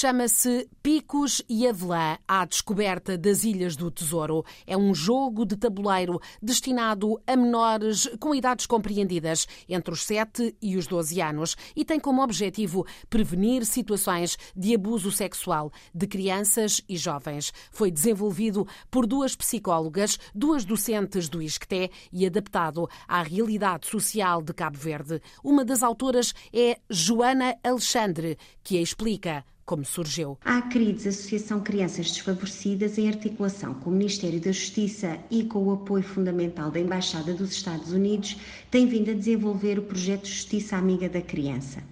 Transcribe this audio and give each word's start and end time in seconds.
Chama-se 0.00 0.70
Picos 0.80 1.42
e 1.48 1.66
Avelã 1.66 2.18
à 2.28 2.44
descoberta 2.44 3.18
das 3.18 3.42
Ilhas 3.42 3.74
do 3.74 3.90
Tesouro. 3.90 4.44
É 4.64 4.76
um 4.76 4.94
jogo 4.94 5.44
de 5.44 5.56
tabuleiro 5.56 6.20
destinado 6.40 7.20
a 7.26 7.34
menores 7.34 8.08
com 8.20 8.32
idades 8.32 8.64
compreendidas 8.64 9.44
entre 9.68 9.92
os 9.92 10.04
7 10.04 10.56
e 10.62 10.76
os 10.76 10.86
12 10.86 11.20
anos 11.20 11.56
e 11.74 11.84
tem 11.84 11.98
como 11.98 12.22
objetivo 12.22 12.86
prevenir 13.10 13.66
situações 13.66 14.38
de 14.54 14.72
abuso 14.72 15.10
sexual 15.10 15.72
de 15.92 16.06
crianças 16.06 16.80
e 16.88 16.96
jovens. 16.96 17.52
Foi 17.72 17.90
desenvolvido 17.90 18.68
por 18.88 19.04
duas 19.04 19.34
psicólogas, 19.34 20.16
duas 20.32 20.64
docentes 20.64 21.28
do 21.28 21.42
ISCTE 21.42 21.90
e 22.12 22.24
adaptado 22.24 22.88
à 23.08 23.20
realidade 23.24 23.88
social 23.88 24.42
de 24.42 24.54
Cabo 24.54 24.78
Verde. 24.78 25.20
Uma 25.42 25.64
das 25.64 25.82
autoras 25.82 26.32
é 26.52 26.78
Joana 26.88 27.56
Alexandre, 27.64 28.38
que 28.62 28.78
a 28.78 28.80
explica 28.80 29.44
como 29.68 29.84
surgiu. 29.84 30.38
A 30.46 30.56
ACRIDES, 30.56 31.06
Associação 31.06 31.60
Crianças 31.60 32.10
Desfavorecidas, 32.10 32.96
em 32.96 33.06
articulação 33.06 33.74
com 33.74 33.90
o 33.90 33.92
Ministério 33.92 34.40
da 34.40 34.50
Justiça 34.50 35.18
e 35.30 35.44
com 35.44 35.62
o 35.64 35.72
apoio 35.72 36.02
fundamental 36.02 36.70
da 36.70 36.80
Embaixada 36.80 37.34
dos 37.34 37.52
Estados 37.52 37.92
Unidos, 37.92 38.38
tem 38.70 38.86
vindo 38.86 39.10
a 39.10 39.14
desenvolver 39.14 39.78
o 39.78 39.82
projeto 39.82 40.26
Justiça 40.26 40.74
Amiga 40.74 41.06
da 41.06 41.20
Criança. 41.20 41.82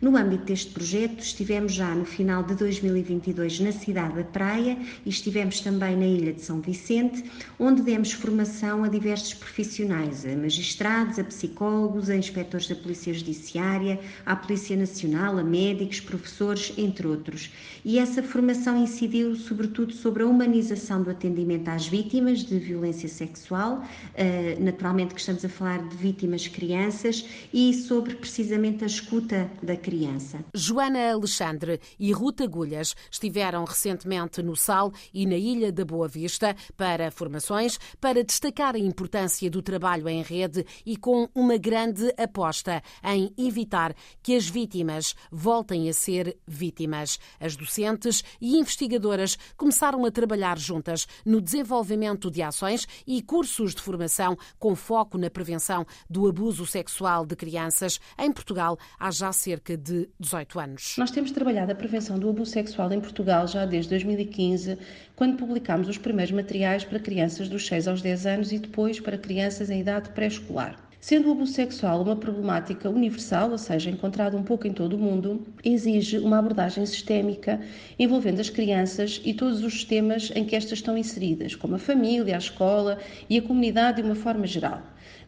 No 0.00 0.16
âmbito 0.16 0.44
deste 0.44 0.70
projeto, 0.70 1.20
estivemos 1.20 1.72
já 1.72 1.94
no 1.94 2.04
final 2.04 2.42
de 2.42 2.54
2022 2.54 3.60
na 3.60 3.72
cidade 3.72 4.16
da 4.16 4.24
Praia 4.24 4.76
e 5.04 5.08
estivemos 5.08 5.60
também 5.60 5.96
na 5.96 6.04
Ilha 6.04 6.32
de 6.32 6.42
São 6.42 6.60
Vicente, 6.60 7.24
onde 7.58 7.80
demos 7.80 8.12
formação 8.12 8.84
a 8.84 8.88
diversos 8.88 9.32
profissionais, 9.32 10.26
a 10.26 10.36
magistrados, 10.36 11.18
a 11.18 11.24
psicólogos, 11.24 12.10
a 12.10 12.16
inspectores 12.16 12.68
da 12.68 12.74
Polícia 12.74 13.14
Judiciária, 13.14 13.98
à 14.26 14.36
Polícia 14.36 14.76
Nacional, 14.76 15.38
a 15.38 15.42
médicos, 15.44 16.00
professores, 16.00 16.72
entre 16.76 17.06
outros. 17.06 17.50
E 17.84 17.98
essa 17.98 18.22
formação 18.22 18.76
incidiu 18.76 19.34
sobretudo 19.36 19.92
sobre 19.92 20.22
a 20.22 20.26
humanização 20.26 21.02
do 21.02 21.10
atendimento 21.10 21.68
às 21.68 21.86
vítimas 21.86 22.44
de 22.44 22.58
violência 22.58 23.08
sexual, 23.08 23.84
eh, 24.14 24.56
naturalmente 24.60 25.14
que 25.14 25.20
estamos 25.20 25.44
a 25.44 25.48
falar 25.48 25.88
de 25.88 25.96
vítimas 25.96 26.46
crianças, 26.46 27.24
e 27.52 27.72
sobre 27.72 28.14
precisamente 28.14 28.84
a 28.84 28.86
escuta 28.86 29.50
da 29.64 29.76
criança. 29.76 30.44
Joana 30.54 31.12
Alexandre 31.12 31.80
e 31.98 32.12
Ruta 32.12 32.44
Agulhas 32.44 32.94
estiveram 33.10 33.64
recentemente 33.64 34.42
no 34.42 34.54
Sal 34.54 34.92
e 35.12 35.26
na 35.26 35.36
Ilha 35.36 35.72
da 35.72 35.84
Boa 35.84 36.06
Vista 36.06 36.54
para 36.76 37.10
formações 37.10 37.78
para 38.00 38.22
destacar 38.22 38.74
a 38.74 38.78
importância 38.78 39.50
do 39.50 39.62
trabalho 39.62 40.08
em 40.08 40.22
rede 40.22 40.64
e 40.84 40.96
com 40.96 41.28
uma 41.34 41.56
grande 41.56 42.12
aposta 42.16 42.82
em 43.02 43.32
evitar 43.38 43.94
que 44.22 44.36
as 44.36 44.46
vítimas 44.46 45.14
voltem 45.32 45.88
a 45.88 45.92
ser 45.92 46.36
vítimas. 46.46 47.18
As 47.40 47.56
docentes 47.56 48.22
e 48.40 48.58
investigadoras 48.58 49.38
começaram 49.56 50.04
a 50.04 50.10
trabalhar 50.10 50.58
juntas 50.58 51.06
no 51.24 51.40
desenvolvimento 51.40 52.30
de 52.30 52.42
ações 52.42 52.86
e 53.06 53.22
cursos 53.22 53.74
de 53.74 53.80
formação 53.80 54.36
com 54.58 54.76
foco 54.76 55.16
na 55.16 55.30
prevenção 55.30 55.86
do 56.08 56.28
abuso 56.28 56.66
sexual 56.66 57.24
de 57.24 57.34
crianças 57.34 57.98
em 58.18 58.30
Portugal 58.30 58.78
há 58.98 59.10
já 59.10 59.32
cerca 59.32 59.53
de 59.56 59.76
de 59.76 60.08
18 60.18 60.58
anos. 60.58 60.94
Nós 60.98 61.10
temos 61.10 61.30
trabalhado 61.30 61.72
a 61.72 61.74
prevenção 61.74 62.18
do 62.18 62.28
abuso 62.28 62.50
sexual 62.50 62.92
em 62.92 63.00
Portugal 63.00 63.46
já 63.46 63.64
desde 63.64 63.90
2015, 63.90 64.78
quando 65.14 65.36
publicámos 65.36 65.88
os 65.88 65.98
primeiros 65.98 66.32
materiais 66.32 66.84
para 66.84 66.98
crianças 66.98 67.48
dos 67.48 67.66
6 67.66 67.88
aos 67.88 68.02
10 68.02 68.26
anos 68.26 68.52
e 68.52 68.58
depois 68.58 69.00
para 69.00 69.18
crianças 69.18 69.70
em 69.70 69.80
idade 69.80 70.10
pré-escolar. 70.10 70.76
Sendo 71.06 71.28
o 71.28 71.32
abuso 71.32 71.52
sexual 71.52 72.00
uma 72.00 72.16
problemática 72.16 72.88
universal, 72.88 73.50
ou 73.50 73.58
seja, 73.58 73.90
encontrada 73.90 74.38
um 74.38 74.42
pouco 74.42 74.66
em 74.66 74.72
todo 74.72 74.94
o 74.94 74.98
mundo, 74.98 75.46
exige 75.62 76.16
uma 76.16 76.38
abordagem 76.38 76.86
sistémica 76.86 77.60
envolvendo 77.98 78.40
as 78.40 78.48
crianças 78.48 79.20
e 79.22 79.34
todos 79.34 79.62
os 79.62 79.74
sistemas 79.74 80.32
em 80.34 80.46
que 80.46 80.56
estas 80.56 80.78
estão 80.78 80.96
inseridas, 80.96 81.54
como 81.54 81.74
a 81.74 81.78
família, 81.78 82.34
a 82.34 82.38
escola 82.38 82.96
e 83.28 83.36
a 83.36 83.42
comunidade 83.42 84.00
de 84.00 84.08
uma 84.08 84.14
forma 84.14 84.46
geral. 84.46 84.80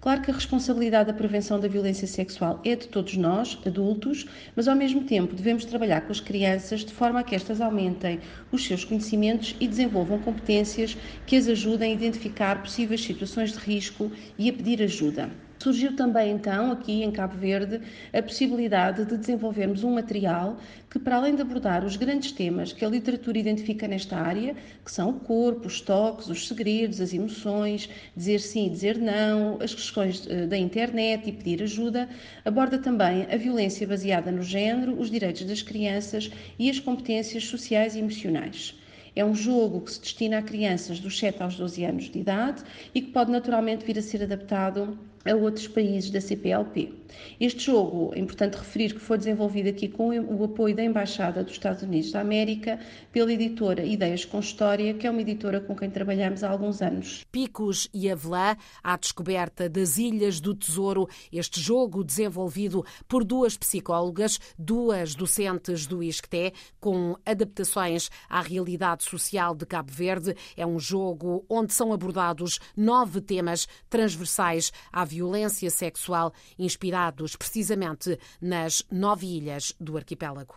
Claro 0.00 0.22
que 0.22 0.30
a 0.30 0.34
responsabilidade 0.34 1.08
da 1.08 1.12
prevenção 1.12 1.58
da 1.58 1.66
violência 1.66 2.06
sexual 2.06 2.60
é 2.64 2.76
de 2.76 2.86
todos 2.86 3.16
nós, 3.16 3.58
adultos, 3.66 4.26
mas 4.54 4.68
ao 4.68 4.76
mesmo 4.76 5.02
tempo 5.02 5.34
devemos 5.34 5.64
trabalhar 5.64 6.02
com 6.02 6.12
as 6.12 6.20
crianças 6.20 6.84
de 6.84 6.92
forma 6.92 7.18
a 7.18 7.24
que 7.24 7.34
estas 7.34 7.60
aumentem 7.60 8.20
os 8.52 8.64
seus 8.64 8.84
conhecimentos 8.84 9.56
e 9.58 9.66
desenvolvam 9.66 10.20
competências 10.20 10.96
que 11.26 11.34
as 11.34 11.48
ajudem 11.48 11.90
a 11.90 11.94
identificar 11.94 12.62
possíveis 12.62 13.02
situações 13.02 13.50
de 13.50 13.58
risco 13.58 14.12
e 14.38 14.48
a 14.48 14.52
pedir 14.52 14.80
ajuda. 14.80 15.32
Surgiu 15.58 15.96
também 15.96 16.32
então 16.32 16.72
aqui 16.72 17.02
em 17.02 17.10
Cabo 17.10 17.36
Verde 17.38 17.80
a 18.12 18.22
possibilidade 18.22 19.04
de 19.04 19.16
desenvolvermos 19.16 19.82
um 19.82 19.94
material 19.94 20.58
que, 20.90 20.98
para 20.98 21.16
além 21.16 21.34
de 21.34 21.42
abordar 21.42 21.84
os 21.84 21.96
grandes 21.96 22.32
temas 22.32 22.72
que 22.72 22.84
a 22.84 22.88
literatura 22.88 23.38
identifica 23.38 23.88
nesta 23.88 24.16
área, 24.16 24.54
que 24.84 24.90
são 24.90 25.10
o 25.10 25.20
corpo, 25.20 25.66
os 25.66 25.80
toques, 25.80 26.28
os 26.28 26.48
segredos, 26.48 27.00
as 27.00 27.14
emoções, 27.14 27.88
dizer 28.14 28.40
sim 28.40 28.66
e 28.66 28.70
dizer 28.70 28.98
não, 28.98 29.58
as 29.62 29.74
questões 29.74 30.26
eh, 30.28 30.46
da 30.46 30.58
internet 30.58 31.28
e 31.28 31.32
pedir 31.32 31.62
ajuda, 31.62 32.08
aborda 32.44 32.76
também 32.76 33.26
a 33.32 33.36
violência 33.36 33.86
baseada 33.86 34.30
no 34.30 34.42
género, 34.42 35.00
os 35.00 35.10
direitos 35.10 35.44
das 35.44 35.62
crianças 35.62 36.30
e 36.58 36.68
as 36.68 36.78
competências 36.78 37.44
sociais 37.46 37.94
e 37.94 38.00
emocionais. 38.00 38.78
É 39.16 39.24
um 39.24 39.34
jogo 39.34 39.80
que 39.80 39.92
se 39.92 40.00
destina 40.00 40.38
a 40.38 40.42
crianças 40.42 40.98
dos 40.98 41.18
7 41.18 41.42
aos 41.42 41.56
12 41.56 41.84
anos 41.84 42.10
de 42.10 42.18
idade 42.18 42.62
e 42.94 43.00
que 43.00 43.12
pode 43.12 43.30
naturalmente 43.30 43.84
vir 43.84 43.98
a 43.98 44.02
ser 44.02 44.24
adaptado 44.24 44.98
a 45.24 45.34
outros 45.34 45.66
países 45.66 46.10
da 46.10 46.20
CPLP. 46.20 46.92
Este 47.40 47.66
jogo, 47.66 48.12
é 48.14 48.18
importante 48.18 48.56
referir 48.56 48.92
que 48.92 49.00
foi 49.00 49.18
desenvolvido 49.18 49.68
aqui 49.68 49.88
com 49.88 50.10
o 50.10 50.44
apoio 50.44 50.74
da 50.74 50.84
Embaixada 50.84 51.42
dos 51.42 51.52
Estados 51.52 51.82
Unidos 51.82 52.12
da 52.12 52.20
América 52.20 52.78
pela 53.12 53.32
editora 53.32 53.84
Ideias 53.84 54.24
com 54.24 54.40
História, 54.40 54.94
que 54.94 55.06
é 55.06 55.10
uma 55.10 55.20
editora 55.20 55.60
com 55.60 55.74
quem 55.74 55.90
trabalhamos 55.90 56.42
há 56.42 56.50
alguns 56.50 56.82
anos. 56.82 57.24
Picos 57.30 57.88
e 57.92 58.10
Avelã, 58.10 58.56
à 58.82 58.96
descoberta 58.96 59.68
das 59.68 59.96
Ilhas 59.96 60.40
do 60.40 60.54
Tesouro, 60.54 61.08
este 61.32 61.60
jogo 61.60 62.04
desenvolvido 62.04 62.84
por 63.08 63.24
duas 63.24 63.56
psicólogas, 63.56 64.38
duas 64.58 65.14
docentes 65.14 65.86
do 65.86 66.02
ISCTE, 66.02 66.52
com 66.80 67.16
adaptações 67.24 68.10
à 68.28 68.40
realidade 68.40 69.04
social 69.04 69.54
de 69.54 69.64
Cabo 69.66 69.92
Verde. 69.92 70.34
É 70.56 70.66
um 70.66 70.78
jogo 70.78 71.44
onde 71.48 71.72
são 71.72 71.92
abordados 71.92 72.58
nove 72.76 73.20
temas 73.20 73.66
transversais 73.88 74.72
à 74.92 75.04
violência 75.14 75.70
sexual, 75.70 76.32
inspirados 76.58 77.36
precisamente 77.36 78.18
nas 78.40 78.82
nove 78.90 79.26
ilhas 79.26 79.72
do 79.80 79.96
arquipélago. 79.96 80.54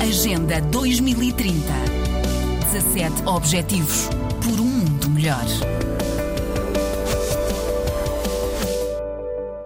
Agenda 0.00 0.60
2030 0.60 2.00
17 2.72 3.26
Objetivos 3.26 4.08
por 4.42 4.60
um 4.60 4.64
mundo 4.64 5.10
melhor. 5.10 5.79